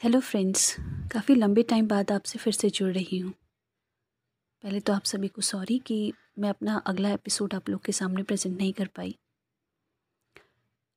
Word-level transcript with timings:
Hello 0.00 0.18
friends 0.20 0.74
काफ़ी 1.12 1.34
लंबे 1.34 1.62
time 1.62 1.88
बाद 1.88 2.12
आपसे 2.12 2.38
फिर 2.38 2.52
से 2.52 2.68
जुड़ 2.70 2.92
रही 2.92 3.18
हूँ। 3.18 3.32
पहले 4.64 4.80
तो 4.80 4.92
आप 4.92 5.04
सभी 5.04 5.28
को 5.28 5.42
सॉरी 5.42 5.78
कि 5.78 6.12
मैं 6.38 6.50
अपना 6.50 6.76
अगला 6.86 7.10
एपिसोड 7.10 7.54
आप 7.54 7.68
लोग 7.68 7.84
के 7.84 7.92
सामने 7.92 8.22
प्रेजेंट 8.22 8.56
नहीं 8.56 8.72
कर 8.72 8.86
पाई। 8.86 9.14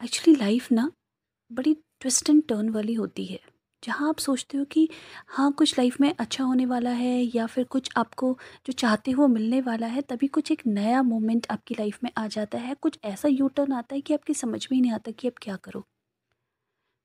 एक्चुअली 0.00 0.34
लाइफ 0.36 0.70
ना 0.72 0.90
बड़ी 1.50 1.74
ट्विस्ट 1.74 2.30
एंड 2.30 2.42
टर्न 2.48 2.68
वाली 2.68 2.94
होती 2.94 3.26
है, 3.26 3.38
जहाँ 3.82 4.08
आप 4.08 4.18
सोचते 4.18 4.58
हो 4.58 4.64
कि 4.64 4.88
हाँ 5.28 5.50
कुछ 5.52 5.78
लाइफ 5.78 6.00
में 6.00 6.12
अच्छा 6.14 6.44
होने 6.44 6.66
वाला 6.66 6.90
है 6.90 7.16
या 7.36 7.46
फिर 7.46 7.64
कुछ 7.66 7.90
आपको 7.96 8.36
जो 8.66 8.72
चाहते 8.74 9.10
हो 9.10 9.28
मिलने 9.28 9.60
वाला 9.60 9.86
है, 9.86 10.02
तभी 10.02 10.26
कुछ 10.28 10.52
एक 10.52 10.66
नया 10.66 11.02
मोमेंट 11.04 11.46
आपकी 11.50 11.74
लाइफ 11.74 12.04
में 12.04 12.10
आ 12.18 12.26
जाता 12.26 12.58
है। 12.58 12.74
कुछ 12.74 12.98
ऐसा 13.04 13.28
यू 13.28 13.48
टर्न 13.48 13.72
आता 13.72 13.94
है 13.94 14.00
कि 14.00 14.14
आपकी 14.14 14.34
समझ 14.34 14.66
में 14.70 14.76
ही 14.76 14.82
नहीं 14.82 14.92
आता 14.92 15.10
कि 15.10 15.28
अब 15.28 15.34
क्या 15.42 15.56
करो। 15.56 15.86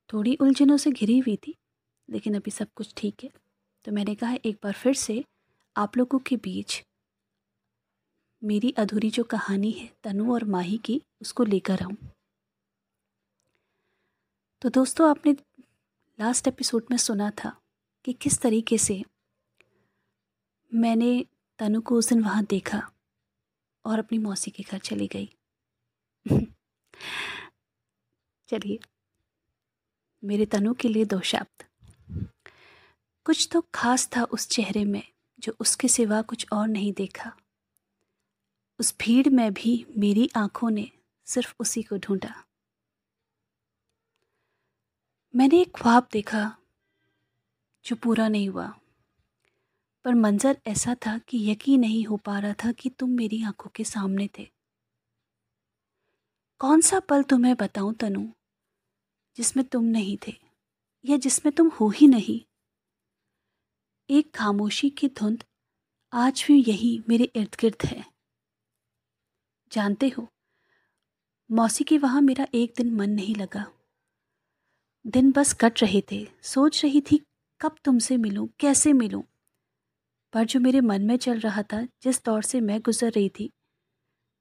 थोड़ी 0.09 0.35
उलझनों 0.35 0.77
से 0.77 0.91
घिरी 0.91 1.19
हुई 1.19 1.35
थी 1.37 1.55
लेकिन 2.09 2.35
अभी 2.35 2.51
सब 2.51 2.67
कुछ 2.75 2.93
ठीक 2.97 3.23
है। 3.23 3.29
तो 3.85 3.91
मैंने 3.91 4.15
कहा, 4.15 4.33
एक 4.45 4.59
बार 4.63 4.73
फिर 4.73 4.93
से 4.93 5.25
आप 5.77 5.97
लोगों 5.97 6.19
के 6.19 6.37
बीच 6.37 6.83
मेरी 8.43 8.71
अधूरी 8.71 9.09
जो 9.09 9.23
कहानी 9.23 9.71
है, 9.71 9.93
तनु 10.03 10.33
और 10.33 10.43
माही 10.43 10.77
की, 10.77 11.01
उसको 11.21 11.43
लेकर 11.43 11.81
आऊँ। 11.81 11.97
तो 14.61 14.69
दोस्तों, 14.69 15.09
आपने 15.09 15.33
लास्ट 16.19 16.47
एपिसोड 16.47 16.85
में 16.91 16.97
सुना 16.97 17.31
था 17.31 17.61
कि 18.05 18.13
किस 18.13 18.41
तरीके 18.41 18.77
से 18.77 19.03
मैंने 20.73 21.25
तनु 21.59 21.81
को 21.81 21.95
उस 21.95 22.09
दिन 22.09 22.23
वहाँ 22.23 22.45
देखा 22.45 22.91
और 23.85 23.99
अपनी 23.99 24.17
मौसी 24.17 24.51
के 24.51 24.63
घर 24.63 24.79
चली 24.79 25.07
गई। 25.07 25.29
चलिए, 28.47 28.79
मेरे 30.23 30.45
तनु 30.45 30.73
के 30.73 30.87
लिए 30.87 31.05
दो 31.05 31.19
शब्द। 31.21 31.72
कुछ 33.25 33.49
तो 33.51 33.65
खास 33.73 34.09
था 34.17 34.23
उस 34.23 34.47
चेहरे 34.47 34.85
में, 34.85 35.03
जो 35.39 35.55
उसके 35.59 35.87
सिवा 35.87 36.21
कुछ 36.21 36.45
और 36.53 36.67
नहीं 36.67 36.93
देखा। 36.93 37.37
उस 38.79 38.95
भीड़ 38.99 39.29
में 39.29 39.53
भी 39.53 39.85
मेरी 39.97 40.29
आँखों 40.35 40.69
ने 40.69 40.91
सिर्फ़ 41.25 41.53
उसी 41.59 41.83
को 41.83 41.97
ढूंढा। 41.97 42.43
मैंने 45.35 45.61
एक 45.61 45.71
ख्वाब 45.75 46.07
देखा, 46.13 46.57
जो 47.85 47.95
पूरा 47.95 48.27
नहीं 48.27 48.49
हुआ, 48.49 48.73
पर 50.05 50.13
मंजर 50.13 50.57
ऐसा 50.67 50.95
था 50.95 51.17
कि 51.17 51.51
यकीन 51.51 51.79
नहीं 51.79 52.05
हो 52.05 52.17
पा 52.17 52.39
रहा 52.39 52.53
था 52.53 52.71
कि 52.71 52.89
तुम 52.89 53.09
मेरी 53.09 53.43
आँखों 53.43 53.69
के 53.75 53.83
सामने 53.83 54.29
थे। 54.39 54.47
कौन 56.59 56.81
सा 56.81 56.99
पल 56.99 57.23
तुम्हें 57.23 57.55
बताऊँ, 57.55 57.93
तनु, 57.93 58.27
जिसमें 59.37 59.65
तुम 59.65 59.83
नहीं 59.83 60.17
थे, 60.27 60.33
या 61.05 61.17
जिसमें 61.17 61.55
तुम 61.55 61.69
हो 61.69 61.89
ही 61.89 62.07
नहीं? 62.07 62.52
एक 64.13 64.33
खामोशी 64.35 64.89
की 64.89 65.07
धुंध 65.07 65.43
आज 66.13 66.43
भी 66.47 66.65
यही 66.67 67.03
मेरे 67.09 67.23
इर्द 67.23 67.55
गिर्द 67.59 67.85
है। 67.85 68.05
जानते 69.71 70.09
हो, 70.09 70.27
मौसी 71.51 71.83
के 71.83 71.97
वहाँ 71.97 72.21
मेरा 72.21 72.47
एक 72.53 72.73
दिन 72.77 72.93
मन 72.93 73.09
नहीं 73.09 73.35
लगा। 73.35 73.65
दिन 75.07 75.31
बस 75.31 75.53
कट 75.53 75.81
रहे 75.81 76.03
थे, 76.11 76.27
सोच 76.43 76.83
रही 76.85 77.01
थी 77.01 77.19
कब 77.61 77.75
तुमसे 77.83 78.17
मिलूं, 78.17 78.47
कैसे 78.59 78.93
मिलूं। 78.93 79.21
पर 80.33 80.45
जो 80.45 80.59
मेरे 80.59 80.81
मन 80.81 81.01
में 81.01 81.17
चल 81.17 81.39
रहा 81.39 81.63
था, 81.63 81.83
जिस 81.83 82.23
दौर 82.25 82.43
से 82.43 82.61
मैं 82.61 82.81
गुजर 82.81 83.11
रही 83.11 83.29
थी, 83.29 83.49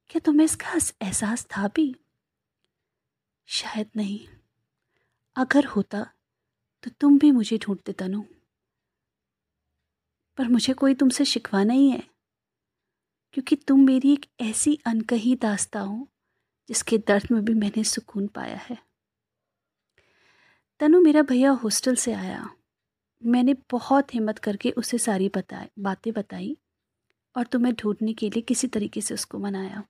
क्या 0.09 0.19
तुम्हें 0.25 0.45
इसका 0.45 0.77
एहसास 1.01 1.45
था 1.45 1.67
भी? 1.67 1.95
शायद 3.45 3.89
नहीं। 3.95 4.27
अगर 5.35 5.65
होता 5.65 6.03
तो 6.83 6.91
तुम 6.91 7.17
भी 7.17 7.31
मुझे 7.31 7.57
ढूंढते 7.57 7.93
तनु। 7.93 8.23
पर 10.37 10.47
मुझे 10.47 10.73
कोई 10.73 10.95
तुमसे 10.95 11.25
शिकवा 11.25 11.63
नहीं 11.63 11.91
है। 11.91 12.03
क्योंकि 13.33 13.55
तुम 13.55 13.85
मेरी 13.85 14.13
एक 14.13 14.25
ऐसी 14.41 14.79
अनकही 14.85 15.35
दास्ता 15.35 15.79
हो, 15.79 16.07
जिसके 16.67 16.97
दर्द 16.97 17.27
में 17.31 17.45
भी 17.45 17.53
मैंने 17.53 17.83
सुकून 17.83 18.27
पाया 18.27 18.55
है। 18.55 18.77
तनु 20.79 21.01
मेरा 21.01 21.21
भैया 21.21 21.51
हॉस्टल 21.51 21.95
से 21.95 22.13
आया। 22.13 22.49
मैंने 23.25 23.55
बहुत 23.71 24.15
हिम्मत 24.15 24.39
करके 24.39 24.71
उसे 24.71 24.97
सारी 24.97 25.29
बताए, 25.29 25.69
बातें 25.79 26.13
बताई 26.13 26.57
और 27.37 27.45
तुम्हें 27.45 27.73
ढूँढने 27.73 28.13
के 28.13 28.29
लिए 28.29 28.41
किसी 28.41 28.67
तरीके 28.67 29.01
से 29.01 29.13
उसको 29.13 29.39
मनाया। 29.39 29.83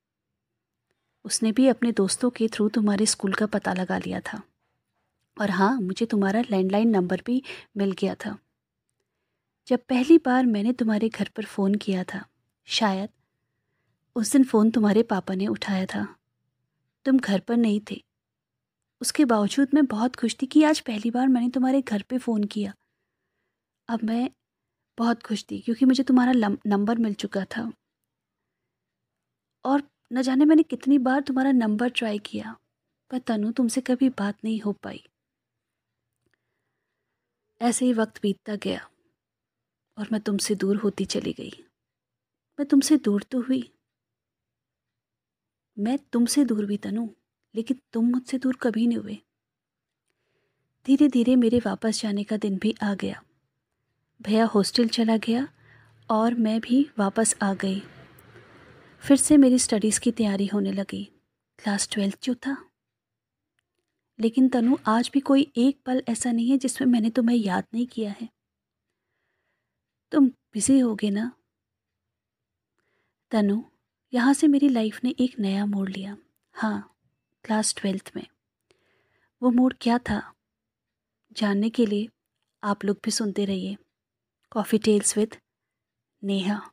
उसने 1.26 1.52
भी 1.52 1.68
अपने 1.68 1.92
दोस्तों 1.92 2.30
के 2.30 2.48
थ्रू 2.48 2.70
तुम्हारे 2.70 3.06
स्कूल 3.06 3.34
का 3.34 3.46
पता 3.46 3.74
लगा 3.74 3.98
लिया 3.98 4.20
था। 4.20 4.42
और 5.42 5.50
हाँ 5.50 5.82
मुझे 5.82 6.06
तुम्हारा 6.06 6.42
लैंडलाइन 6.42 6.90
नंबर 6.90 7.22
भी 7.26 7.44
मिल 7.78 7.92
गया 7.92 8.16
था। 8.16 8.38
जब 9.68 9.80
पहली 9.80 10.18
बार 10.18 10.46
मैंने 10.46 10.74
तुम्हारे 10.74 11.10
घर 11.10 11.30
पर 11.36 11.46
फ़ोन 11.46 11.76
किया 11.76 12.04
था, 12.04 12.26
शायद 12.66 13.10
उस 14.16 14.32
दिन 14.32 14.44
फ़ोन 14.44 14.72
तुम्हारे 14.72 15.04
पापा 15.04 15.36
ने 15.36 15.48
उठाया 15.48 15.86
था। 15.86 16.16
तुम 17.06 17.20
घर 17.20 17.40
पर 17.40 17.58
नहीं 17.58 17.82
थे। 17.92 18.04
उसके 19.02 19.26
बावजूद 19.26 19.68
मैं 19.74 19.86
बहुत 19.86 20.16
खुश 20.16 20.36
थी 20.42 20.46
कि 20.46 20.64
आज 20.64 20.80
पहली 20.80 21.12
बार 21.12 21.28
मैंने 21.28 21.50
तुम्हारे 21.50 21.82
घर 21.82 22.02
पे 22.02 22.18
फ़ोन 22.18 22.44
किया। 22.44 22.74
अब 23.88 24.04
मैं 24.04 24.30
बहुत 24.98 25.24
खुश 25.24 25.46
थी 25.52 25.60
क्योंकि 25.60 25.86
मुझे 25.86 26.04
तुम्हारा 26.04 26.34
नंबर 26.68 26.98
मिल 26.98 27.14
चुका 27.14 27.46
था। 27.46 27.72
और 29.66 29.84
न 30.14 30.22
जाने 30.22 30.46
मैंने 30.46 30.64
कितनी 30.64 30.98
बार 30.98 31.22
तुम्हारा 31.22 31.52
नंबर 31.52 31.90
ट्राई 31.90 32.20
किया, 32.20 32.56
पर 33.12 33.20
तनु 33.20 33.52
तुमसे 33.52 33.82
कभी 33.82 34.10
बात 34.10 34.38
नहीं 34.44 34.60
हो 34.62 34.74
पाई। 34.74 35.04
ऐसे 37.62 37.86
ही 37.86 37.94
वक्त 37.94 38.22
बीतता 38.22 38.56
गया। 38.56 38.90
और 39.98 40.08
मैं 40.12 40.22
तुमसे 40.22 40.56
दूर 40.56 40.76
होती 40.76 41.06
चली 41.06 41.34
गई। 41.34 41.52
मैं 42.60 42.66
तुमसे 42.66 42.98
दूर 42.98 43.24
तो 43.24 43.42
हुई। 43.42 43.74
मैं 45.80 45.98
तुमसे 45.98 46.46
दूर 46.46 46.66
भी 46.66 46.78
तनु, 46.78 47.10
लेकिन 47.56 47.80
तुम 47.94 48.10
मुझसे 48.10 48.38
दूर 48.38 48.56
कभी 48.56 48.88
नहीं 48.88 48.98
हुए। 48.98 49.18
धीरे 50.86 51.08
धीरे 51.08 51.36
मेरे 51.36 51.60
वापस 51.60 52.02
जाने 52.02 52.24
का 52.24 52.38
दिन 52.38 52.58
भी 52.58 52.76
आ 52.84 52.94
गया। 52.94 53.24
भैया 54.22 54.46
हॉस्टल 54.46 54.88
चला 54.88 55.18
गया 55.18 55.48
और 56.10 56.34
मैं 56.34 56.62
भी 56.62 56.90
वापस 57.00 57.36
आ 57.42 57.54
गई। 57.54 57.80
फिर 59.00 59.18
से 59.18 59.38
मेरी 59.38 59.60
स्टडीज़ 59.60 60.00
की 60.00 60.12
तैयारी 60.12 60.46
होने 60.46 60.72
लगी। 60.72 61.12
क्लास 61.60 61.90
ट्वेल्थ 61.92 62.20
जो 62.24 62.36
था। 62.36 62.70
लेकिन 64.20 64.50
तनु, 64.50 64.78
आज 64.88 65.10
भी 65.14 65.20
कोई 65.20 65.52
एक 65.58 65.82
पल 65.86 66.04
ऐसा 66.10 66.32
नहीं 66.32 66.50
है 66.50 66.58
जिसमें 66.58 66.88
मैंने 66.88 67.10
तुम्हें 67.10 67.38
याद 67.38 67.64
नहीं 67.74 67.88
किया 67.88 68.16
है। 68.22 68.33
तुम 70.14 70.28
बिज़ी 70.28 70.80
होगे 70.80 71.10
ना? 71.10 71.32
तनु, 73.32 73.64
यहाँ 74.14 74.34
से 74.34 74.48
मेरी 74.48 74.70
लाइफ 74.70 75.04
ने 75.04 75.16
एक 75.20 75.40
नया 75.40 75.66
मोड़ 75.66 75.90
लिया। 75.90 76.18
हाँ 76.54 76.96
क्लास 77.44 77.76
ट्वेल्थ 77.78 78.12
में। 78.16 78.28
वो 79.42 79.50
मोड़ 79.50 79.74
क्या 79.82 79.98
था? 79.98 80.34
जानने 81.32 81.70
के 81.70 81.86
लिए 81.86 82.10
आप 82.64 82.86
लोग 82.86 82.98
भी 83.04 83.12
सुनते 83.12 83.46
रहिए। 83.46 83.78
Coffee 84.52 84.78
tales 84.78 85.18
with 85.18 85.36
Neha 86.24 86.72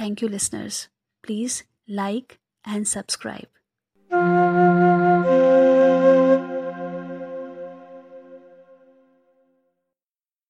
thank 0.00 0.22
you 0.22 0.28
listeners 0.28 0.90
please 1.22 1.62
like 1.90 2.32
and 2.68 2.86
subscribe 2.86 3.46